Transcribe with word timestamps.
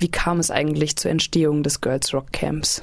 Wie 0.00 0.08
kam 0.08 0.40
es 0.40 0.50
eigentlich 0.50 0.96
zur 0.96 1.10
Entstehung 1.10 1.62
des 1.62 1.80
Girls 1.80 2.12
Rock 2.14 2.32
Camps? 2.32 2.82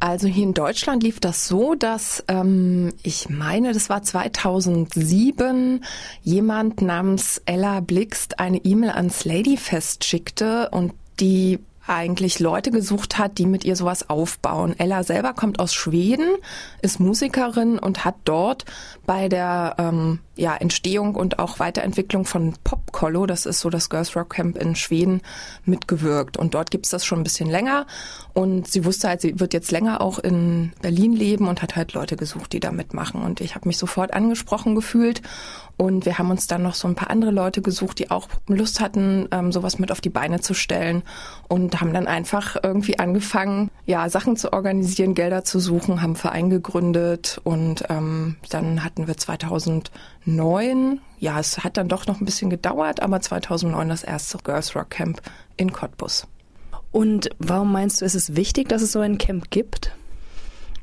Also 0.00 0.28
hier 0.28 0.44
in 0.44 0.54
Deutschland 0.54 1.02
lief 1.02 1.18
das 1.18 1.48
so, 1.48 1.74
dass 1.74 2.24
ähm, 2.28 2.92
ich 3.02 3.30
meine, 3.30 3.72
das 3.72 3.88
war 3.88 4.02
2007, 4.02 5.84
jemand 6.22 6.82
namens 6.82 7.42
Ella 7.46 7.80
Blixt 7.80 8.38
eine 8.38 8.58
E-Mail 8.58 8.90
ans 8.90 9.24
Ladyfest 9.24 10.04
schickte 10.04 10.68
und 10.70 10.92
die 11.18 11.58
eigentlich 11.88 12.38
Leute 12.38 12.70
gesucht 12.70 13.18
hat, 13.18 13.38
die 13.38 13.46
mit 13.46 13.64
ihr 13.64 13.76
sowas 13.76 14.08
aufbauen. 14.08 14.74
Ella 14.78 15.02
selber 15.02 15.32
kommt 15.32 15.58
aus 15.60 15.74
Schweden, 15.74 16.36
ist 16.82 17.00
Musikerin 17.00 17.78
und 17.78 18.04
hat 18.04 18.16
dort 18.24 18.64
bei 19.06 19.28
der 19.28 19.74
ähm, 19.78 20.20
ja, 20.38 20.54
Entstehung 20.54 21.16
und 21.16 21.40
auch 21.40 21.58
Weiterentwicklung 21.58 22.24
von 22.24 22.54
Popkollo, 22.62 23.26
das 23.26 23.44
ist 23.44 23.58
so 23.58 23.70
das 23.70 23.90
Girls 23.90 24.14
Rock 24.14 24.30
Camp 24.30 24.56
in 24.56 24.76
Schweden, 24.76 25.20
mitgewirkt. 25.64 26.36
Und 26.36 26.54
dort 26.54 26.70
gibt's 26.70 26.90
das 26.90 27.04
schon 27.04 27.20
ein 27.20 27.24
bisschen 27.24 27.50
länger. 27.50 27.86
Und 28.34 28.68
sie 28.68 28.84
wusste 28.84 29.08
halt, 29.08 29.20
sie 29.20 29.40
wird 29.40 29.52
jetzt 29.52 29.72
länger 29.72 30.00
auch 30.00 30.20
in 30.20 30.72
Berlin 30.80 31.12
leben 31.12 31.48
und 31.48 31.60
hat 31.60 31.74
halt 31.74 31.92
Leute 31.92 32.16
gesucht, 32.16 32.52
die 32.52 32.60
da 32.60 32.70
mitmachen. 32.70 33.20
Und 33.20 33.40
ich 33.40 33.56
habe 33.56 33.66
mich 33.66 33.78
sofort 33.78 34.14
angesprochen 34.14 34.76
gefühlt. 34.76 35.22
Und 35.76 36.06
wir 36.06 36.18
haben 36.18 36.30
uns 36.30 36.46
dann 36.46 36.62
noch 36.62 36.74
so 36.74 36.86
ein 36.86 36.94
paar 36.94 37.10
andere 37.10 37.30
Leute 37.30 37.60
gesucht, 37.60 37.98
die 37.98 38.10
auch 38.10 38.28
Lust 38.46 38.80
hatten, 38.80 39.28
ähm, 39.32 39.50
sowas 39.50 39.78
mit 39.78 39.90
auf 39.90 40.00
die 40.00 40.10
Beine 40.10 40.40
zu 40.40 40.54
stellen. 40.54 41.02
Und 41.48 41.77
haben 41.80 41.92
dann 41.92 42.06
einfach 42.06 42.56
irgendwie 42.62 42.98
angefangen, 42.98 43.70
ja, 43.86 44.08
Sachen 44.08 44.36
zu 44.36 44.52
organisieren, 44.52 45.14
Gelder 45.14 45.44
zu 45.44 45.60
suchen, 45.60 46.02
haben 46.02 46.16
Verein 46.16 46.50
gegründet. 46.50 47.40
Und 47.44 47.84
ähm, 47.88 48.36
dann 48.50 48.84
hatten 48.84 49.06
wir 49.06 49.16
2000 49.16 49.90
2009, 50.28 51.00
ja, 51.18 51.40
es 51.40 51.64
hat 51.64 51.76
dann 51.76 51.88
doch 51.88 52.06
noch 52.06 52.20
ein 52.20 52.24
bisschen 52.24 52.50
gedauert, 52.50 53.00
aber 53.00 53.20
2009 53.20 53.88
das 53.88 54.04
erste 54.04 54.38
Girls 54.38 54.74
Rock 54.76 54.90
Camp 54.90 55.22
in 55.56 55.72
Cottbus. 55.72 56.26
Und 56.92 57.30
warum 57.38 57.72
meinst 57.72 58.00
du, 58.00 58.04
ist 58.04 58.14
es 58.14 58.36
wichtig, 58.36 58.68
dass 58.68 58.82
es 58.82 58.92
so 58.92 59.00
ein 59.00 59.18
Camp 59.18 59.50
gibt? 59.50 59.92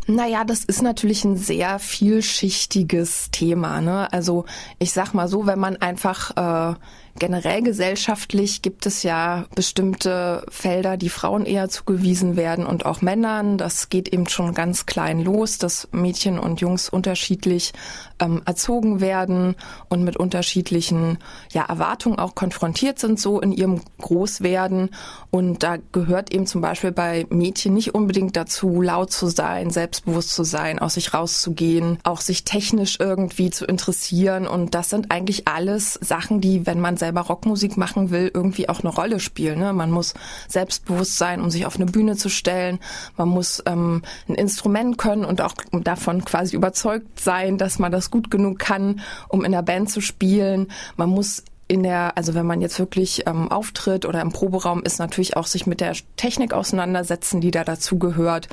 Naja, 0.07 0.43
das 0.43 0.63
ist 0.63 0.83
natürlich 0.83 1.23
ein 1.25 1.35
sehr 1.35 1.79
vielschichtiges 1.79 3.31
Thema. 3.31 3.81
Ne? 3.81 4.11
Also 4.13 4.45
ich 4.77 4.91
sag 4.91 5.13
mal 5.13 5.27
so, 5.27 5.47
wenn 5.47 5.57
man 5.59 5.77
einfach 5.77 6.73
äh, 6.73 6.75
Generell 7.17 7.61
gesellschaftlich 7.61 8.61
gibt 8.61 8.85
es 8.85 9.03
ja 9.03 9.45
bestimmte 9.55 10.45
Felder, 10.49 10.97
die 10.97 11.07
Frauen 11.07 11.45
eher 11.45 11.69
zugewiesen 11.69 12.35
werden 12.35 12.65
und 12.65 12.85
auch 12.85 13.01
Männern. 13.01 13.57
Das 13.57 13.87
geht 13.87 14.09
eben 14.09 14.27
schon 14.27 14.53
ganz 14.53 14.85
klein 14.85 15.21
los, 15.21 15.57
dass 15.57 15.87
Mädchen 15.93 16.37
und 16.37 16.59
Jungs 16.59 16.89
unterschiedlich 16.89 17.71
ähm, 18.19 18.41
erzogen 18.45 18.99
werden 18.99 19.55
und 19.87 20.03
mit 20.03 20.17
unterschiedlichen 20.17 21.17
ja, 21.53 21.63
Erwartungen 21.63 22.19
auch 22.19 22.35
konfrontiert 22.35 22.99
sind, 22.99 23.17
so 23.17 23.39
in 23.39 23.53
ihrem 23.53 23.79
Großwerden. 24.01 24.89
Und 25.31 25.63
da 25.63 25.77
gehört 25.93 26.33
eben 26.33 26.47
zum 26.47 26.59
Beispiel 26.59 26.91
bei 26.91 27.25
Mädchen 27.29 27.73
nicht 27.73 27.95
unbedingt 27.95 28.35
dazu, 28.35 28.81
laut 28.81 29.13
zu 29.13 29.27
sein, 29.27 29.69
selbstbewusst 29.69 30.31
zu 30.31 30.43
sein, 30.43 30.79
aus 30.79 30.95
sich 30.95 31.13
rauszugehen, 31.13 31.97
auch 32.03 32.19
sich 32.19 32.43
technisch 32.43 32.97
irgendwie 32.99 33.51
zu 33.51 33.63
interessieren. 33.65 34.47
Und 34.47 34.75
das 34.75 34.89
sind 34.89 35.11
eigentlich 35.11 35.47
alles 35.47 35.93
Sachen, 36.01 36.41
die, 36.41 36.65
wenn 36.65 36.81
man 36.81 36.97
selber 37.05 37.21
Rockmusik 37.21 37.77
machen 37.77 38.09
will, 38.09 38.31
irgendwie 38.33 38.67
auch 38.67 38.79
eine 38.79 38.89
Rolle 38.89 39.19
spielen. 39.19 39.59
Ne? 39.59 39.73
Man 39.73 39.91
muss 39.91 40.15
selbstbewusst 40.47 41.19
sein, 41.19 41.39
um 41.39 41.51
sich 41.51 41.67
auf 41.67 41.75
eine 41.75 41.85
Bühne 41.85 42.15
zu 42.15 42.29
stellen. 42.29 42.79
Man 43.15 43.29
muss 43.29 43.61
ähm, 43.67 44.01
ein 44.27 44.33
Instrument 44.33 44.97
können 44.97 45.23
und 45.23 45.39
auch 45.41 45.53
davon 45.71 46.25
quasi 46.25 46.55
überzeugt 46.55 47.19
sein, 47.19 47.59
dass 47.59 47.77
man 47.77 47.91
das 47.91 48.09
gut 48.09 48.31
genug 48.31 48.57
kann, 48.57 49.01
um 49.27 49.45
in 49.45 49.51
der 49.51 49.61
Band 49.61 49.91
zu 49.91 50.01
spielen. 50.01 50.71
Man 50.97 51.09
muss 51.09 51.43
in 51.67 51.83
der, 51.83 52.17
also 52.17 52.33
wenn 52.33 52.45
man 52.47 52.61
jetzt 52.61 52.79
wirklich 52.79 53.27
ähm, 53.27 53.51
auftritt 53.51 54.05
oder 54.05 54.21
im 54.21 54.31
Proberaum 54.31 54.81
ist, 54.83 54.97
natürlich 54.97 55.37
auch 55.37 55.47
sich 55.47 55.67
mit 55.67 55.81
der 55.81 55.93
Technik 56.15 56.53
auseinandersetzen, 56.53 57.39
die 57.39 57.51
da 57.51 57.63
dazu 57.63 57.99
gehört. 57.99 58.49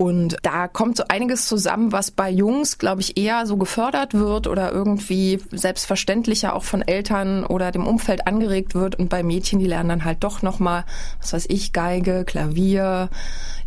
Und 0.00 0.38
da 0.40 0.66
kommt 0.66 0.96
so 0.96 1.04
einiges 1.08 1.46
zusammen, 1.46 1.92
was 1.92 2.10
bei 2.10 2.30
Jungs, 2.30 2.78
glaube 2.78 3.02
ich, 3.02 3.18
eher 3.18 3.44
so 3.44 3.58
gefördert 3.58 4.14
wird 4.14 4.46
oder 4.46 4.72
irgendwie 4.72 5.42
selbstverständlicher 5.52 6.56
auch 6.56 6.64
von 6.64 6.80
Eltern 6.80 7.44
oder 7.44 7.70
dem 7.70 7.86
Umfeld 7.86 8.26
angeregt 8.26 8.74
wird. 8.74 8.94
Und 8.94 9.10
bei 9.10 9.22
Mädchen, 9.22 9.58
die 9.58 9.66
lernen 9.66 9.90
dann 9.90 10.04
halt 10.06 10.24
doch 10.24 10.40
nochmal, 10.40 10.86
was 11.20 11.34
weiß 11.34 11.44
ich, 11.50 11.74
Geige, 11.74 12.24
Klavier, 12.24 13.10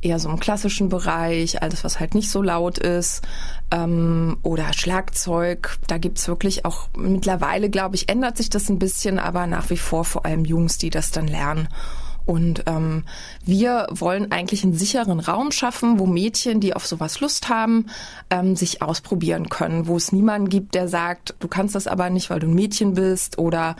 eher 0.02 0.18
so 0.18 0.28
im 0.28 0.40
klassischen 0.40 0.90
Bereich, 0.90 1.62
alles, 1.62 1.84
was 1.84 2.00
halt 2.00 2.16
nicht 2.16 2.32
so 2.32 2.42
laut 2.42 2.80
ist. 2.80 3.22
Ähm, 3.70 4.38
oder 4.42 4.74
Schlagzeug. 4.74 5.78
Da 5.86 6.00
gibt's 6.00 6.28
wirklich 6.28 6.66
auch 6.66 6.88
mittlerweile, 6.98 7.70
glaube 7.70 7.96
ich, 7.96 8.10
ändert 8.10 8.38
sich 8.38 8.50
das 8.50 8.70
ein 8.70 8.80
bisschen, 8.80 9.20
aber 9.20 9.46
nach 9.46 9.70
wie 9.70 9.78
vor 9.78 10.04
vor 10.04 10.26
allem 10.26 10.46
Jungs, 10.46 10.80
die 10.80 10.90
das 10.90 11.12
dann 11.12 11.28
lernen. 11.28 11.68
Und 12.26 12.64
ähm, 12.68 13.04
wir 13.46 13.88
wollen 13.90 14.32
eigentlich 14.32 14.64
einen 14.64 14.74
sicheren 14.74 15.20
Raum 15.20 15.52
schaffen, 15.52 16.00
wo 16.00 16.06
Mädchen, 16.06 16.60
die 16.60 16.76
auf 16.76 16.86
sowas 16.86 17.20
Lust 17.20 17.50
haben, 17.50 17.88
ähm, 18.30 18.56
sich 18.56 18.82
ausprobieren 18.82 19.50
können, 19.50 19.88
wo 19.88 19.98
es 19.98 20.12
niemanden 20.12 20.50
gibt, 20.50 20.76
der 20.76 20.88
sagt, 20.88 21.36
du 21.40 21.48
kannst 21.48 21.76
das 21.76 21.88
aber 21.88 22.10
nicht, 22.10 22.30
weil 22.30 22.40
du 22.40 22.48
ein 22.48 22.54
Mädchen 22.56 22.94
bist 22.94 23.38
oder 23.38 23.76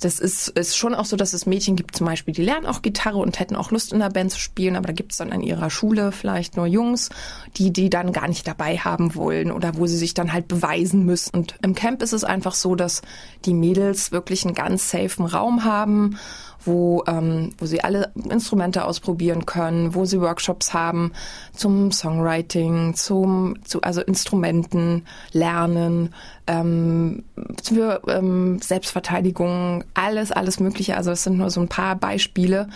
das 0.00 0.18
ist, 0.18 0.48
ist 0.48 0.76
schon 0.76 0.94
auch 0.94 1.04
so, 1.04 1.16
dass 1.16 1.32
es 1.32 1.46
Mädchen 1.46 1.76
gibt, 1.76 1.96
zum 1.96 2.06
Beispiel, 2.06 2.34
die 2.34 2.42
lernen 2.42 2.66
auch 2.66 2.82
Gitarre 2.82 3.18
und 3.18 3.38
hätten 3.38 3.56
auch 3.56 3.70
Lust 3.70 3.92
in 3.92 4.00
der 4.00 4.10
Band 4.10 4.32
zu 4.32 4.38
spielen, 4.38 4.76
aber 4.76 4.88
da 4.88 4.92
gibt 4.92 5.12
es 5.12 5.18
dann 5.18 5.32
an 5.32 5.40
ihrer 5.40 5.70
Schule 5.70 6.12
vielleicht 6.12 6.56
nur 6.56 6.66
Jungs, 6.66 7.10
die 7.56 7.72
die 7.72 7.90
dann 7.90 8.12
gar 8.12 8.28
nicht 8.28 8.46
dabei 8.46 8.76
haben 8.76 9.14
wollen 9.14 9.50
oder 9.50 9.76
wo 9.76 9.86
sie 9.86 9.96
sich 9.96 10.14
dann 10.14 10.32
halt 10.32 10.48
beweisen 10.48 11.04
müssen. 11.04 11.34
Und 11.34 11.56
im 11.62 11.74
Camp 11.74 12.02
ist 12.02 12.12
es 12.12 12.24
einfach 12.24 12.54
so, 12.54 12.74
dass 12.74 13.02
die 13.44 13.54
Mädels 13.54 14.12
wirklich 14.12 14.44
einen 14.44 14.54
ganz 14.54 14.90
safen 14.90 15.26
Raum 15.26 15.64
haben, 15.64 16.18
wo, 16.66 17.04
ähm, 17.06 17.52
wo 17.58 17.66
sie 17.66 17.82
alle 17.82 18.10
Instrumente 18.28 18.84
ausprobieren 18.84 19.46
können, 19.46 19.94
wo 19.94 20.04
sie 20.04 20.20
Workshops 20.20 20.72
haben 20.72 21.12
zum 21.52 21.92
Songwriting, 21.92 22.94
zum, 22.94 23.56
zu, 23.64 23.80
also 23.82 24.00
Instrumenten 24.00 25.06
lernen, 25.32 26.14
ähm, 26.46 27.24
für 27.62 28.02
ähm, 28.08 28.60
Selbstverteidigung, 28.60 29.84
alles, 29.94 30.32
alles 30.32 30.60
Mögliche. 30.60 30.96
Also 30.96 31.10
es 31.10 31.24
sind 31.24 31.38
nur 31.38 31.50
so 31.50 31.60
ein 31.60 31.68
paar 31.68 31.96
Beispiele. 31.96 32.68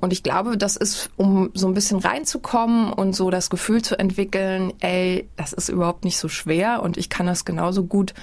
Und 0.00 0.12
ich 0.12 0.22
glaube, 0.22 0.58
das 0.58 0.76
ist, 0.76 1.10
um 1.16 1.50
so 1.54 1.66
ein 1.66 1.74
bisschen 1.74 1.98
reinzukommen 1.98 2.92
und 2.92 3.16
so 3.16 3.30
das 3.30 3.50
Gefühl 3.50 3.82
zu 3.82 3.98
entwickeln, 3.98 4.72
ey, 4.80 5.28
das 5.36 5.52
ist 5.52 5.68
überhaupt 5.68 6.04
nicht 6.04 6.18
so 6.18 6.28
schwer 6.28 6.82
und 6.82 6.96
ich 6.96 7.08
kann 7.08 7.26
das 7.26 7.44
genauso 7.44 7.84
gut 7.84 8.14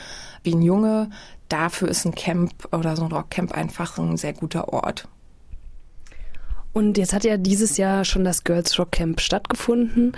wie 0.44 0.54
ein 0.54 0.62
Junge. 0.62 1.10
Dafür 1.50 1.90
ist 1.90 2.06
ein 2.06 2.16
Camp 2.16 2.52
oder 2.72 2.96
so 2.96 3.04
ein 3.04 3.12
Rockcamp 3.12 3.54
einfach 3.54 3.98
ein 3.98 4.18
sehr 4.18 4.34
guter 4.34 4.72
Ort. 4.72 5.08
Und 6.74 6.98
jetzt 6.98 7.14
hat 7.14 7.24
ja 7.24 7.38
dieses 7.38 7.78
Jahr 7.78 8.04
schon 8.04 8.24
das 8.24 8.44
Girls 8.44 8.78
Rock 8.80 8.92
Camp 8.92 9.22
stattgefunden. 9.22 10.14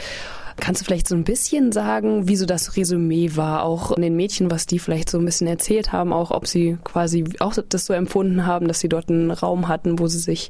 Kannst 0.58 0.82
du 0.82 0.86
vielleicht 0.86 1.08
so 1.08 1.16
ein 1.16 1.26
bisschen 1.26 1.72
sagen, 1.72 2.28
wie 2.28 2.38
so 2.38 2.46
das 2.46 2.78
Resümee 2.78 3.32
war, 3.36 3.64
auch 3.64 3.92
in 3.92 4.02
den 4.02 4.16
Mädchen, 4.16 4.50
was 4.50 4.66
die 4.66 4.80
vielleicht 4.80 5.10
so 5.10 5.20
ein 5.20 5.26
bisschen 5.26 5.48
erzählt 5.48 5.92
haben, 5.92 6.14
auch 6.14 6.32
ob 6.32 6.48
sie 6.48 6.78
quasi 6.84 7.26
auch 7.40 7.56
das 7.68 7.86
so 7.86 7.94
empfunden 7.94 8.46
haben, 8.46 8.68
dass 8.68 8.80
sie 8.80 8.90
dort 8.90 9.10
einen 9.10 9.32
Raum 9.32 9.68
hatten, 9.68 10.00
wo 10.00 10.08
sie 10.08 10.20
sich 10.20 10.50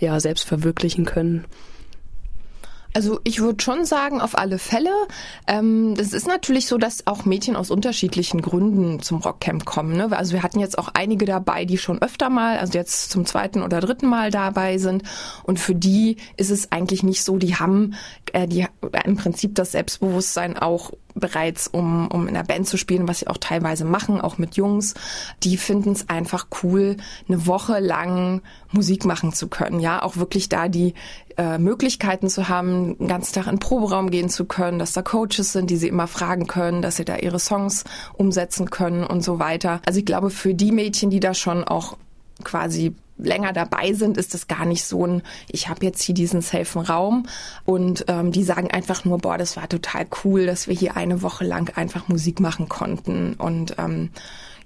ja 0.00 0.18
selbst 0.18 0.46
verwirklichen 0.46 1.04
können? 1.04 1.44
Also 2.92 3.20
ich 3.22 3.40
würde 3.40 3.62
schon 3.62 3.84
sagen, 3.84 4.20
auf 4.20 4.36
alle 4.36 4.58
Fälle. 4.58 4.90
Ähm, 5.46 5.94
das 5.96 6.12
ist 6.12 6.26
natürlich 6.26 6.66
so, 6.66 6.76
dass 6.76 7.06
auch 7.06 7.24
Mädchen 7.24 7.54
aus 7.54 7.70
unterschiedlichen 7.70 8.42
Gründen 8.42 9.00
zum 9.00 9.18
Rockcamp 9.18 9.64
kommen. 9.64 9.96
Ne? 9.96 10.08
Also 10.10 10.32
wir 10.32 10.42
hatten 10.42 10.58
jetzt 10.58 10.76
auch 10.76 10.88
einige 10.94 11.24
dabei, 11.24 11.64
die 11.64 11.78
schon 11.78 12.02
öfter 12.02 12.30
mal, 12.30 12.58
also 12.58 12.76
jetzt 12.76 13.10
zum 13.10 13.26
zweiten 13.26 13.62
oder 13.62 13.80
dritten 13.80 14.08
Mal 14.08 14.32
dabei 14.32 14.78
sind. 14.78 15.04
Und 15.44 15.60
für 15.60 15.74
die 15.74 16.16
ist 16.36 16.50
es 16.50 16.72
eigentlich 16.72 17.04
nicht 17.04 17.22
so, 17.22 17.36
die 17.36 17.54
haben 17.54 17.94
äh, 18.32 18.46
die 18.46 18.66
im 19.04 19.16
Prinzip 19.16 19.54
das 19.54 19.72
Selbstbewusstsein 19.72 20.56
auch 20.56 20.92
bereits, 21.14 21.66
um, 21.66 22.08
um 22.08 22.28
in 22.28 22.34
der 22.34 22.44
Band 22.44 22.66
zu 22.66 22.76
spielen, 22.76 23.08
was 23.08 23.20
sie 23.20 23.26
auch 23.26 23.36
teilweise 23.36 23.84
machen, 23.84 24.20
auch 24.20 24.38
mit 24.38 24.56
Jungs. 24.56 24.94
Die 25.42 25.56
finden 25.56 25.92
es 25.92 26.08
einfach 26.08 26.46
cool, 26.62 26.96
eine 27.28 27.46
Woche 27.46 27.80
lang 27.80 28.42
Musik 28.70 29.04
machen 29.04 29.32
zu 29.32 29.48
können. 29.48 29.80
Ja, 29.80 30.02
auch 30.02 30.16
wirklich 30.16 30.48
da 30.48 30.68
die 30.68 30.94
äh, 31.36 31.58
Möglichkeiten 31.58 32.28
zu 32.28 32.48
haben, 32.48 32.98
den 32.98 33.08
ganzen 33.08 33.34
Tag 33.34 33.46
in 33.46 33.54
den 33.54 33.58
Proberaum 33.60 34.10
gehen 34.10 34.28
zu 34.28 34.44
können, 34.44 34.78
dass 34.78 34.92
da 34.92 35.02
Coaches 35.02 35.52
sind, 35.52 35.70
die 35.70 35.76
sie 35.76 35.88
immer 35.88 36.06
fragen 36.06 36.46
können, 36.46 36.82
dass 36.82 36.96
sie 36.96 37.04
da 37.04 37.16
ihre 37.16 37.40
Songs 37.40 37.84
umsetzen 38.14 38.70
können 38.70 39.04
und 39.04 39.22
so 39.22 39.38
weiter. 39.38 39.80
Also 39.86 39.98
ich 39.98 40.06
glaube, 40.06 40.30
für 40.30 40.54
die 40.54 40.72
Mädchen, 40.72 41.10
die 41.10 41.20
da 41.20 41.34
schon 41.34 41.64
auch 41.64 41.96
quasi 42.44 42.94
länger 43.22 43.52
dabei 43.52 43.92
sind, 43.92 44.16
ist 44.16 44.34
es 44.34 44.48
gar 44.48 44.64
nicht 44.64 44.84
so 44.84 45.06
ein, 45.06 45.22
ich 45.48 45.68
habe 45.68 45.84
jetzt 45.84 46.02
hier 46.02 46.14
diesen 46.14 46.40
safen 46.40 46.82
Raum. 46.82 47.26
Und 47.64 48.04
ähm, 48.08 48.32
die 48.32 48.44
sagen 48.44 48.70
einfach 48.70 49.04
nur, 49.04 49.18
boah, 49.18 49.38
das 49.38 49.56
war 49.56 49.68
total 49.68 50.06
cool, 50.24 50.46
dass 50.46 50.68
wir 50.68 50.74
hier 50.74 50.96
eine 50.96 51.22
Woche 51.22 51.44
lang 51.44 51.76
einfach 51.76 52.08
Musik 52.08 52.40
machen 52.40 52.68
konnten. 52.68 53.34
Und 53.34 53.76
ähm, 53.78 54.10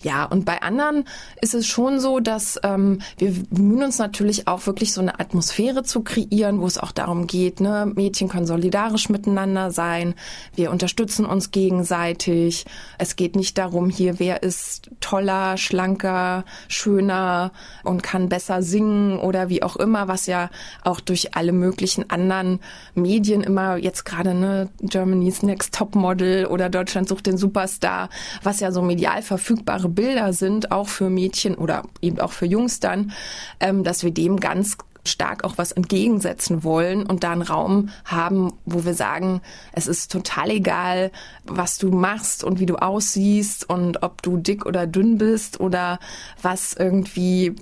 Ja, 0.05 0.27
und 0.27 0.45
bei 0.45 0.61
anderen 0.61 1.05
ist 1.41 1.55
es 1.55 1.67
schon 1.67 1.99
so, 1.99 2.21
dass 2.21 2.61
ähm, 2.63 2.99
wir 3.17 3.33
bemühen 3.49 3.85
uns 3.85 3.99
natürlich 3.99 4.47
auch 4.47 4.67
wirklich 4.67 4.93
so 4.93 5.01
eine 5.01 5.19
Atmosphäre 5.19 5.83
zu 5.83 6.03
kreieren, 6.03 6.61
wo 6.61 6.67
es 6.67 6.77
auch 6.77 6.93
darum 6.93 7.27
geht, 7.27 7.61
ne, 7.61 7.91
Mädchen 7.95 8.29
können 8.29 8.45
solidarisch 8.45 9.09
miteinander 9.09 9.71
sein, 9.71 10.15
wir 10.55 10.71
unterstützen 10.71 11.25
uns 11.25 11.53
gegenseitig. 11.53 12.67
Es 12.99 13.17
geht 13.17 13.35
nicht 13.35 13.57
darum, 13.57 13.89
hier 13.89 14.19
wer 14.19 14.43
ist 14.43 14.91
toller, 15.01 15.57
schlanker, 15.57 16.45
schöner 16.69 17.53
und 17.83 18.03
kann 18.03 18.29
besser 18.29 18.63
singen 18.63 19.19
oder 19.19 19.49
wie 19.49 19.63
auch 19.63 19.77
immer, 19.77 20.07
was 20.07 20.27
ja 20.27 20.51
auch 20.83 21.01
durch 21.01 21.35
alle 21.35 21.53
möglichen 21.53 22.11
anderen 22.11 22.61
Medien 22.95 23.43
immer 23.43 23.79
jetzt 23.79 24.05
gerade 24.05 24.35
ne 24.35 24.69
Germany's 24.83 25.43
Next 25.43 25.75
Top 25.75 25.95
Model 25.95 26.45
oder 26.45 26.69
Deutschland 26.69 27.09
sucht 27.09 27.25
den 27.25 27.39
Superstar, 27.39 28.11
was 28.43 28.61
ja 28.61 28.71
so 28.71 28.83
medial 28.83 29.23
verfügbare 29.23 29.94
Bilder 29.95 30.33
sind, 30.33 30.71
auch 30.71 30.89
für 30.89 31.11
Mädchen 31.11 31.55
oder 31.55 31.85
eben 32.01 32.21
auch 32.21 32.33
für 32.33 32.47
Jungs 32.47 32.81
dann, 32.81 33.13
ähm, 33.61 33.85
dass 33.85 34.03
wir 34.03 34.11
dem 34.11 34.41
ganz 34.41 34.77
stark 35.07 35.45
auch 35.45 35.59
was 35.59 35.73
entgegensetzen 35.73 36.65
wollen 36.65 37.05
und 37.05 37.25
da 37.25 37.33
einen 37.33 37.43
Raum 37.43 37.91
haben, 38.05 38.55
wo 38.65 38.85
wir 38.85 38.95
sagen, 38.95 39.41
es 39.73 39.87
ist 39.87 40.11
total 40.11 40.51
egal, 40.51 41.11
was 41.45 41.79
du 41.79 41.91
machst 41.91 42.43
und 42.43 42.59
wie 42.59 42.67
du 42.67 42.77
aussiehst 42.77 43.69
und 43.69 44.03
ob 44.03 44.23
du 44.23 44.39
dick 44.39 44.67
oder 44.67 44.87
dünn 44.87 45.19
bist 45.19 45.61
oder 45.61 45.99
was 46.41 46.75
irgendwie 46.75 47.55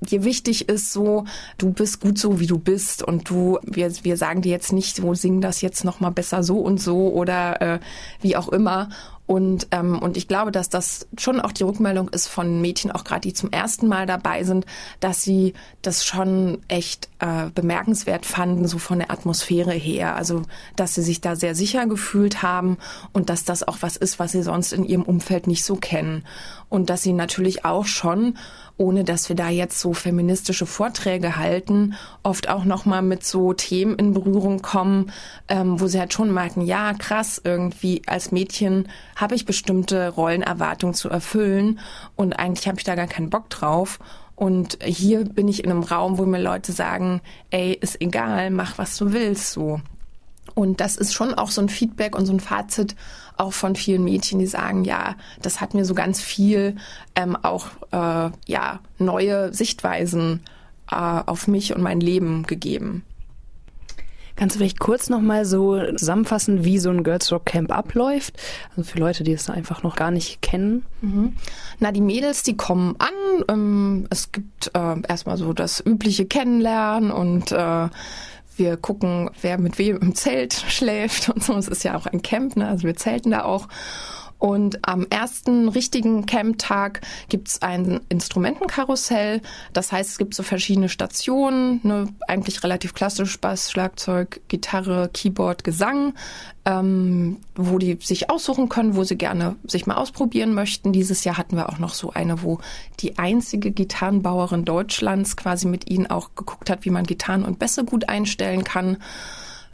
dir 0.00 0.24
wichtig 0.24 0.68
ist, 0.68 0.92
so, 0.92 1.24
du 1.58 1.72
bist 1.72 2.00
gut 2.00 2.18
so, 2.18 2.38
wie 2.38 2.46
du 2.46 2.58
bist 2.58 3.02
und 3.02 3.28
du, 3.28 3.58
wir, 3.62 3.90
wir 4.04 4.16
sagen 4.16 4.42
dir 4.42 4.52
jetzt 4.52 4.72
nicht, 4.72 5.02
wo 5.02 5.14
sing 5.14 5.40
das 5.40 5.62
jetzt 5.62 5.84
nochmal 5.84 6.12
besser 6.12 6.42
so 6.42 6.58
und 6.58 6.80
so 6.80 7.12
oder 7.12 7.60
äh, 7.62 7.80
wie 8.20 8.36
auch 8.36 8.48
immer. 8.48 8.90
Und, 9.26 9.66
ähm, 9.72 9.98
und 9.98 10.16
ich 10.16 10.28
glaube, 10.28 10.52
dass 10.52 10.68
das 10.68 11.08
schon 11.18 11.40
auch 11.40 11.50
die 11.50 11.64
Rückmeldung 11.64 12.08
ist 12.08 12.28
von 12.28 12.60
Mädchen, 12.60 12.92
auch 12.92 13.02
gerade 13.02 13.22
die 13.22 13.32
zum 13.32 13.50
ersten 13.50 13.88
Mal 13.88 14.06
dabei 14.06 14.44
sind, 14.44 14.66
dass 15.00 15.22
sie 15.22 15.54
das 15.82 16.04
schon 16.04 16.58
echt 16.68 17.08
äh, 17.18 17.50
bemerkenswert 17.52 18.24
fanden, 18.24 18.68
so 18.68 18.78
von 18.78 19.00
der 19.00 19.10
Atmosphäre 19.10 19.72
her. 19.72 20.14
Also, 20.14 20.42
dass 20.76 20.94
sie 20.94 21.02
sich 21.02 21.20
da 21.20 21.34
sehr 21.34 21.56
sicher 21.56 21.86
gefühlt 21.86 22.42
haben 22.42 22.78
und 23.12 23.28
dass 23.28 23.44
das 23.44 23.66
auch 23.66 23.78
was 23.80 23.96
ist, 23.96 24.20
was 24.20 24.32
sie 24.32 24.42
sonst 24.42 24.72
in 24.72 24.84
ihrem 24.84 25.02
Umfeld 25.02 25.48
nicht 25.48 25.64
so 25.64 25.74
kennen. 25.74 26.24
Und 26.68 26.88
dass 26.90 27.02
sie 27.02 27.12
natürlich 27.12 27.64
auch 27.64 27.86
schon 27.86 28.34
ohne 28.78 29.04
dass 29.04 29.28
wir 29.28 29.36
da 29.36 29.48
jetzt 29.48 29.80
so 29.80 29.94
feministische 29.94 30.66
Vorträge 30.66 31.36
halten, 31.36 31.94
oft 32.22 32.48
auch 32.48 32.64
nochmal 32.64 33.02
mit 33.02 33.24
so 33.24 33.52
Themen 33.52 33.96
in 33.96 34.12
Berührung 34.12 34.60
kommen, 34.60 35.12
ähm, 35.48 35.80
wo 35.80 35.86
sie 35.86 35.98
halt 35.98 36.12
schon 36.12 36.32
merken, 36.32 36.60
ja, 36.60 36.92
krass, 36.92 37.40
irgendwie 37.42 38.02
als 38.06 38.32
Mädchen 38.32 38.88
habe 39.16 39.34
ich 39.34 39.46
bestimmte 39.46 40.10
Rollenerwartungen 40.10 40.94
zu 40.94 41.10
erfüllen 41.10 41.80
und 42.14 42.34
eigentlich 42.34 42.68
habe 42.68 42.78
ich 42.78 42.84
da 42.84 42.94
gar 42.94 43.08
keinen 43.08 43.30
Bock 43.30 43.50
drauf. 43.50 43.98
Und 44.36 44.78
hier 44.84 45.24
bin 45.24 45.48
ich 45.48 45.64
in 45.64 45.70
einem 45.70 45.82
Raum, 45.82 46.18
wo 46.18 46.26
mir 46.26 46.40
Leute 46.40 46.72
sagen, 46.72 47.22
ey, 47.50 47.72
ist 47.72 48.00
egal, 48.02 48.50
mach 48.50 48.76
was 48.76 48.96
du 48.98 49.12
willst, 49.12 49.52
so. 49.52 49.80
Und 50.54 50.80
das 50.80 50.96
ist 50.96 51.14
schon 51.14 51.34
auch 51.34 51.50
so 51.50 51.62
ein 51.62 51.70
Feedback 51.70 52.14
und 52.14 52.26
so 52.26 52.32
ein 52.32 52.40
Fazit 52.40 52.94
auch 53.36 53.52
von 53.52 53.76
vielen 53.76 54.04
Mädchen, 54.04 54.38
die 54.38 54.46
sagen, 54.46 54.84
ja, 54.84 55.16
das 55.42 55.60
hat 55.60 55.74
mir 55.74 55.84
so 55.84 55.94
ganz 55.94 56.20
viel 56.20 56.76
ähm, 57.14 57.36
auch 57.36 57.66
äh, 57.92 58.30
ja 58.46 58.80
neue 58.98 59.52
Sichtweisen 59.52 60.40
äh, 60.90 60.94
auf 60.94 61.48
mich 61.48 61.74
und 61.74 61.82
mein 61.82 62.00
Leben 62.00 62.44
gegeben. 62.44 63.04
Kannst 64.36 64.54
du 64.54 64.58
vielleicht 64.58 64.78
kurz 64.78 65.08
nochmal 65.08 65.46
so 65.46 65.80
zusammenfassen, 65.94 66.64
wie 66.64 66.78
so 66.78 66.90
ein 66.90 67.02
Girls 67.02 67.32
Rock 67.32 67.46
Camp 67.46 67.72
abläuft? 67.72 68.34
Also 68.70 68.84
für 68.84 68.98
Leute, 68.98 69.24
die 69.24 69.32
es 69.32 69.48
einfach 69.48 69.82
noch 69.82 69.96
gar 69.96 70.10
nicht 70.10 70.42
kennen. 70.42 70.84
Mhm. 71.00 71.36
Na, 71.78 71.90
die 71.90 72.02
Mädels, 72.02 72.42
die 72.42 72.56
kommen 72.56 72.96
an. 72.98 73.44
Ähm, 73.48 74.06
es 74.10 74.32
gibt 74.32 74.70
äh, 74.74 75.00
erstmal 75.08 75.38
so 75.38 75.54
das 75.54 75.82
übliche 75.84 76.26
Kennenlernen 76.26 77.10
und 77.10 77.50
äh, 77.50 77.88
wir 78.56 78.76
gucken, 78.76 79.30
wer 79.40 79.58
mit 79.58 79.78
wem 79.78 79.98
im 79.98 80.14
Zelt 80.14 80.52
schläft 80.68 81.30
und 81.30 81.42
so. 81.42 81.54
Es 81.54 81.68
ist 81.68 81.84
ja 81.84 81.96
auch 81.96 82.06
ein 82.06 82.22
Camp, 82.22 82.56
ne? 82.56 82.68
also 82.68 82.84
wir 82.84 82.96
zelten 82.96 83.30
da 83.30 83.44
auch. 83.44 83.68
Und 84.38 84.86
am 84.86 85.06
ersten 85.08 85.68
richtigen 85.68 86.26
Camp-Tag 86.26 87.00
gibt's 87.28 87.62
ein 87.62 88.00
Instrumentenkarussell. 88.10 89.40
Das 89.72 89.92
heißt, 89.92 90.10
es 90.10 90.18
gibt 90.18 90.34
so 90.34 90.42
verschiedene 90.42 90.88
Stationen, 90.88 91.80
ne, 91.82 92.08
eigentlich 92.28 92.62
relativ 92.62 92.92
klassisch 92.92 93.40
Bass, 93.40 93.70
Schlagzeug, 93.70 94.40
Gitarre, 94.48 95.08
Keyboard, 95.12 95.64
Gesang, 95.64 96.12
ähm, 96.66 97.38
wo 97.54 97.78
die 97.78 97.96
sich 98.02 98.28
aussuchen 98.28 98.68
können, 98.68 98.94
wo 98.94 99.04
sie 99.04 99.16
gerne 99.16 99.56
sich 99.66 99.86
mal 99.86 99.96
ausprobieren 99.96 100.52
möchten. 100.52 100.92
Dieses 100.92 101.24
Jahr 101.24 101.38
hatten 101.38 101.56
wir 101.56 101.70
auch 101.70 101.78
noch 101.78 101.94
so 101.94 102.10
eine, 102.10 102.42
wo 102.42 102.58
die 103.00 103.18
einzige 103.18 103.70
Gitarrenbauerin 103.70 104.64
Deutschlands 104.64 105.36
quasi 105.36 105.66
mit 105.66 105.90
ihnen 105.90 106.08
auch 106.08 106.30
geguckt 106.34 106.68
hat, 106.68 106.84
wie 106.84 106.90
man 106.90 107.04
Gitarren 107.04 107.44
und 107.44 107.58
Bässe 107.58 107.84
gut 107.84 108.08
einstellen 108.08 108.64
kann. 108.64 108.98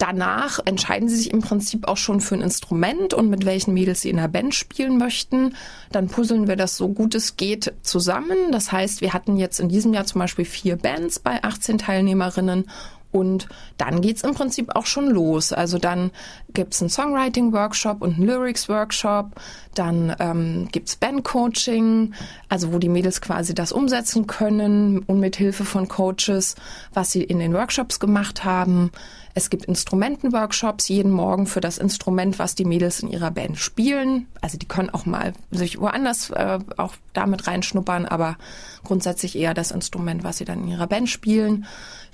Danach 0.03 0.59
entscheiden 0.65 1.09
sie 1.09 1.15
sich 1.15 1.31
im 1.31 1.43
Prinzip 1.43 1.87
auch 1.87 1.97
schon 1.97 2.21
für 2.21 2.35
ein 2.35 2.41
Instrument 2.41 3.15
und 3.15 3.31
mit 3.31 3.47
welchen 3.47 3.73
Mädels 3.73 4.01
sie 4.01 4.11
in 4.11 4.17
der 4.17 4.27
Band 4.27 4.53
spielen 4.53 4.99
möchten. 4.99 5.55
Dann 5.93 6.09
puzzeln 6.09 6.49
wir 6.49 6.57
das 6.57 6.77
so 6.77 6.89
gut 6.89 7.15
es 7.15 7.37
geht 7.37 7.73
zusammen. 7.83 8.51
Das 8.51 8.73
heißt, 8.73 9.01
wir 9.01 9.13
hatten 9.13 9.37
jetzt 9.37 9.61
in 9.61 9.69
diesem 9.69 9.95
Jahr 9.95 10.05
zum 10.05 10.19
Beispiel 10.19 10.45
vier 10.45 10.75
Bands 10.75 11.21
bei 11.21 11.45
18 11.45 11.79
Teilnehmerinnen 11.79 12.69
und 13.13 13.49
dann 13.79 14.01
geht's 14.01 14.23
im 14.23 14.35
Prinzip 14.35 14.75
auch 14.75 14.87
schon 14.87 15.09
los. 15.09 15.53
Also 15.53 15.79
dann 15.79 16.11
gibt's 16.55 16.81
einen 16.81 16.91
Songwriting-Workshop 16.91 18.03
und 18.03 18.15
einen 18.15 18.27
Lyrics-Workshop. 18.27 19.33
Dann 19.75 20.17
ähm, 20.19 20.69
gibt's 20.73 20.97
Band-Coaching, 20.97 22.15
also 22.49 22.73
wo 22.73 22.79
die 22.79 22.89
Mädels 22.89 23.21
quasi 23.21 23.55
das 23.55 23.71
umsetzen 23.71 24.27
können 24.27 25.01
und 25.01 25.21
mit 25.21 25.37
Hilfe 25.37 25.65
von 25.65 25.89
Coaches, 25.89 26.57
was 26.95 27.13
sie 27.13 27.23
in 27.23 27.39
den 27.39 27.53
Workshops 27.53 28.01
gemacht 28.01 28.45
haben. 28.45 28.91
Es 29.35 29.49
gibt 29.49 29.65
Instrumentenworkshops 29.65 30.89
jeden 30.89 31.11
Morgen 31.11 31.47
für 31.47 31.63
das 31.63 31.79
Instrument, 31.79 32.39
was 32.39 32.55
die 32.55 32.67
Mädels 32.67 33.01
in 33.01 33.09
ihrer 33.09 33.31
Band 33.31 33.59
spielen. 33.59 34.27
Also 34.43 34.59
die 34.59 34.69
können 34.69 34.91
auch 34.91 35.07
mal 35.07 35.33
sich 35.51 35.81
woanders 35.81 36.31
äh, 36.31 36.59
auch 36.77 36.95
damit 37.15 37.47
reinschnuppern, 37.47 38.05
aber 38.05 38.37
grundsätzlich 38.85 39.37
eher 39.37 39.55
das 39.55 39.71
Instrument, 39.71 40.23
was 40.23 40.39
sie 40.39 40.45
dann 40.45 40.65
in 40.65 40.69
ihrer 40.69 40.87
Band 40.87 41.09
spielen. 41.09 41.65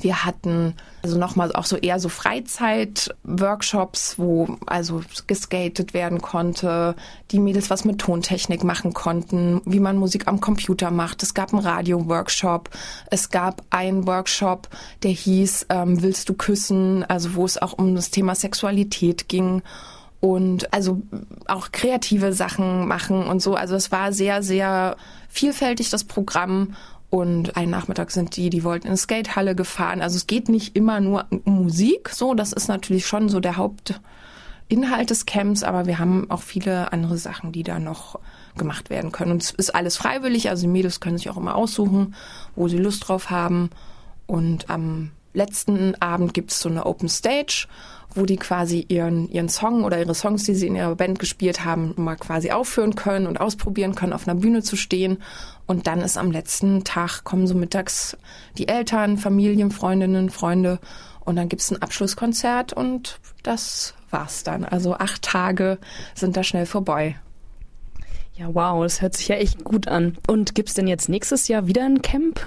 Wir 0.00 0.24
hatten 0.24 0.74
also 1.02 1.18
nochmal 1.18 1.52
auch 1.52 1.64
so 1.64 1.76
eher 1.76 2.00
so 2.00 2.08
Freizeit-Workshops, 2.08 4.18
wo 4.18 4.58
also 4.66 5.02
geskatet 5.26 5.94
werden 5.94 6.20
konnte, 6.20 6.96
die 7.30 7.38
Mädels 7.38 7.70
was 7.70 7.84
mit 7.84 8.00
Tontechnik 8.00 8.64
machen 8.64 8.94
konnten, 8.94 9.60
wie 9.64 9.80
man 9.80 9.96
Musik 9.96 10.26
am 10.26 10.40
Computer 10.40 10.90
macht. 10.90 11.22
Es 11.22 11.34
gab 11.34 11.52
einen 11.52 11.62
Radio-Workshop. 11.62 12.70
Es 13.10 13.30
gab 13.30 13.62
einen 13.70 14.06
Workshop, 14.06 14.68
der 15.02 15.12
hieß 15.12 15.66
ähm, 15.68 16.02
Willst 16.02 16.28
du 16.28 16.34
küssen? 16.34 17.04
Also 17.04 17.34
wo 17.34 17.44
es 17.44 17.60
auch 17.60 17.74
um 17.74 17.94
das 17.94 18.10
Thema 18.10 18.34
Sexualität 18.34 19.28
ging 19.28 19.62
und 20.20 20.72
also 20.72 21.02
auch 21.46 21.70
kreative 21.70 22.32
Sachen 22.32 22.88
machen 22.88 23.24
und 23.24 23.40
so. 23.40 23.54
Also 23.54 23.76
es 23.76 23.92
war 23.92 24.12
sehr, 24.12 24.42
sehr 24.42 24.96
vielfältig 25.28 25.90
das 25.90 26.04
Programm 26.04 26.74
und 27.10 27.56
einen 27.56 27.70
Nachmittag 27.70 28.10
sind 28.10 28.36
die, 28.36 28.50
die 28.50 28.64
wollten 28.64 28.86
in 28.86 28.90
eine 28.90 28.98
Skatehalle 28.98 29.54
gefahren. 29.54 30.02
Also 30.02 30.16
es 30.16 30.26
geht 30.26 30.48
nicht 30.48 30.76
immer 30.76 31.00
nur 31.00 31.26
um 31.30 31.62
Musik, 31.62 32.10
so. 32.10 32.34
Das 32.34 32.52
ist 32.52 32.68
natürlich 32.68 33.06
schon 33.06 33.30
so 33.30 33.40
der 33.40 33.56
Hauptinhalt 33.56 35.08
des 35.08 35.24
Camps, 35.24 35.62
aber 35.62 35.86
wir 35.86 35.98
haben 35.98 36.30
auch 36.30 36.42
viele 36.42 36.92
andere 36.92 37.16
Sachen, 37.16 37.52
die 37.52 37.62
da 37.62 37.78
noch 37.78 38.18
gemacht 38.58 38.90
werden 38.90 39.10
können. 39.10 39.32
Und 39.32 39.42
es 39.42 39.50
ist 39.52 39.74
alles 39.74 39.96
freiwillig, 39.96 40.50
also 40.50 40.62
die 40.62 40.72
Mädels 40.72 41.00
können 41.00 41.16
sich 41.16 41.30
auch 41.30 41.38
immer 41.38 41.54
aussuchen, 41.54 42.14
wo 42.56 42.68
sie 42.68 42.78
Lust 42.78 43.08
drauf 43.08 43.30
haben. 43.30 43.70
Und 44.26 44.68
am 44.68 45.12
letzten 45.32 45.94
Abend 45.96 46.34
gibt 46.34 46.50
es 46.50 46.60
so 46.60 46.68
eine 46.68 46.86
Open 46.86 47.08
Stage, 47.08 47.66
wo 48.14 48.24
die 48.24 48.36
quasi 48.36 48.84
ihren, 48.88 49.28
ihren 49.30 49.48
Song 49.48 49.84
oder 49.84 49.98
ihre 49.98 50.14
Songs, 50.14 50.44
die 50.44 50.54
sie 50.54 50.66
in 50.66 50.76
ihrer 50.76 50.96
Band 50.96 51.18
gespielt 51.18 51.64
haben, 51.64 51.94
mal 51.96 52.16
quasi 52.16 52.50
aufführen 52.50 52.94
können 52.94 53.26
und 53.26 53.40
ausprobieren 53.40 53.94
können, 53.94 54.12
auf 54.12 54.26
einer 54.26 54.40
Bühne 54.40 54.62
zu 54.62 54.76
stehen. 54.76 55.18
Und 55.66 55.86
dann 55.86 56.00
ist 56.00 56.16
am 56.16 56.30
letzten 56.30 56.84
Tag, 56.84 57.24
kommen 57.24 57.46
so 57.46 57.54
mittags 57.54 58.16
die 58.56 58.68
Eltern, 58.68 59.18
Familien, 59.18 59.70
Freundinnen, 59.70 60.30
Freunde 60.30 60.78
und 61.20 61.36
dann 61.36 61.48
gibt's 61.48 61.70
ein 61.70 61.82
Abschlusskonzert 61.82 62.72
und 62.72 63.20
das 63.42 63.94
war's 64.10 64.44
dann. 64.44 64.64
Also 64.64 64.94
acht 64.94 65.22
Tage 65.22 65.78
sind 66.14 66.36
da 66.36 66.42
schnell 66.42 66.64
vorbei. 66.64 67.16
Ja, 68.34 68.46
wow, 68.54 68.82
das 68.82 69.02
hört 69.02 69.16
sich 69.16 69.28
ja 69.28 69.36
echt 69.36 69.64
gut 69.64 69.88
an. 69.88 70.16
Und 70.26 70.54
gibt's 70.54 70.74
denn 70.74 70.86
jetzt 70.86 71.08
nächstes 71.08 71.48
Jahr 71.48 71.66
wieder 71.66 71.84
ein 71.84 72.02
Camp? 72.02 72.46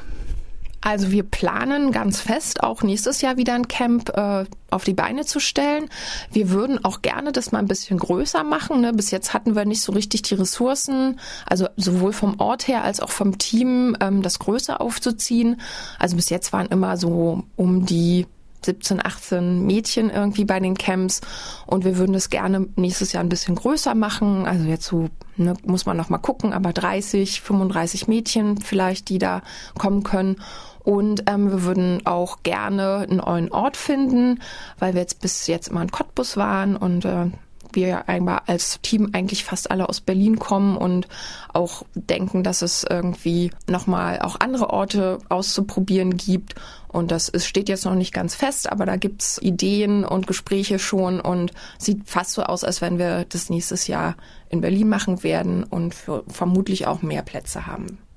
Also 0.82 1.12
wir 1.12 1.24
planen 1.24 1.92
ganz 1.92 2.22
fest, 2.22 2.64
auch 2.64 2.82
nächstes 2.82 3.22
Jahr 3.22 3.38
wieder 3.38 3.54
ein 3.54 3.68
Camp 3.68 4.10
äh, 4.10 4.46
auf 4.72 4.84
die 4.84 4.94
Beine 4.94 5.26
zu 5.26 5.40
stellen. 5.40 5.90
Wir 6.32 6.50
würden 6.50 6.84
auch 6.84 7.04
gerne 7.04 7.32
das 7.32 7.52
mal 7.52 7.60
ein 7.60 7.68
bisschen 7.68 8.00
größer 8.00 8.44
machen. 8.44 8.82
Ne? 8.82 8.92
Bis 8.92 9.12
jetzt 9.12 9.34
hatten 9.34 9.56
wir 9.56 9.66
nicht 9.66 9.82
so 9.82 9.92
richtig 9.92 10.24
die 10.24 10.34
Ressourcen, 10.34 11.20
also 11.46 11.68
sowohl 11.78 12.14
vom 12.14 12.40
Ort 12.40 12.68
her 12.68 12.84
als 12.84 13.00
auch 13.00 13.12
vom 13.12 13.38
Team, 13.38 13.96
ähm, 14.00 14.24
das 14.24 14.40
größer 14.40 14.82
aufzuziehen. 14.82 15.62
Also 16.00 16.16
bis 16.16 16.30
jetzt 16.30 16.52
waren 16.52 16.68
immer 16.68 16.98
so 16.98 17.44
um 17.56 17.86
die 17.86 18.26
17, 18.64 19.04
18 19.04 19.66
Mädchen 19.66 20.10
irgendwie 20.10 20.46
bei 20.46 20.60
den 20.60 20.76
Camps 20.76 21.22
und 21.66 21.84
wir 21.84 21.98
würden 21.98 22.14
das 22.14 22.30
gerne 22.30 22.68
nächstes 22.76 23.14
Jahr 23.14 23.24
ein 23.24 23.30
bisschen 23.30 23.56
größer 23.56 23.96
machen. 23.96 24.46
Also 24.46 24.66
jetzt 24.66 24.86
so 24.86 25.10
ne, 25.38 25.56
muss 25.66 25.86
man 25.86 25.98
noch 25.98 26.10
mal 26.10 26.18
gucken, 26.18 26.54
aber 26.54 26.74
30, 26.74 27.42
35 27.42 28.08
Mädchen 28.08 28.58
vielleicht, 28.60 29.10
die 29.10 29.18
da 29.18 29.42
kommen 29.78 30.04
können. 30.04 30.38
Und 30.84 31.24
ähm, 31.30 31.52
wir 31.52 31.64
würden 31.64 32.06
auch 32.06 32.42
gerne 32.44 33.06
einen 33.08 33.18
neuen 33.18 33.52
Ort 33.52 33.78
finden, 33.78 34.40
weil 34.80 34.94
wir 34.94 35.02
jetzt 35.02 35.22
bis 35.22 35.46
jetzt 35.48 35.68
immer 35.68 35.82
in 35.84 35.92
Cottbus 35.92 36.38
waren 36.38 36.76
und 36.76 37.06
äh, 37.06 37.28
wir 37.76 38.10
als 38.48 38.80
Team 38.82 39.10
eigentlich 39.14 39.44
fast 39.44 39.72
alle 39.72 39.88
aus 39.88 40.02
Berlin 40.02 40.40
kommen 40.40 40.78
und 40.78 41.08
auch 41.54 41.84
denken, 41.96 42.44
dass 42.44 42.62
es 42.62 42.86
irgendwie 42.88 43.52
nochmal 43.68 44.20
auch 44.20 44.40
andere 44.40 44.70
Orte 44.70 45.20
auszuprobieren 45.30 46.18
gibt. 46.18 46.56
Und 46.88 47.12
das 47.12 47.30
ist, 47.30 47.48
steht 47.48 47.70
jetzt 47.70 47.86
noch 47.86 47.96
nicht 47.96 48.14
ganz 48.14 48.36
fest, 48.36 48.70
aber 48.72 48.86
da 48.86 48.98
gibt's 48.98 49.40
Ideen 49.42 50.04
und 50.04 50.28
Gespräche 50.28 50.78
schon 50.78 51.22
und 51.22 51.52
sieht 51.78 52.10
fast 52.10 52.34
so 52.34 52.44
aus, 52.44 52.64
als 52.64 52.82
wenn 52.82 53.00
wir 53.00 53.26
das 53.26 53.50
nächstes 53.50 53.88
Jahr 53.88 54.16
in 54.50 54.62
Berlin 54.62 54.90
machen 54.90 55.24
werden 55.24 55.64
und 55.64 55.96
vermutlich 56.28 56.88
auch 56.88 57.02
mehr 57.02 57.22
Plätze 57.22 57.66
haben. 57.66 57.98